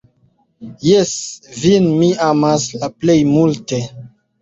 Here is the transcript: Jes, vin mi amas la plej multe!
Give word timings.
Jes, 0.87 1.11
vin 1.59 1.91
mi 2.01 2.09
amas 2.33 2.69
la 2.83 2.93
plej 2.99 3.21
multe! 3.37 3.85